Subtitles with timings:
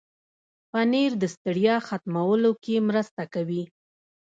[0.71, 3.63] پنېر د ستړیا ختمولو کې مرسته کوي.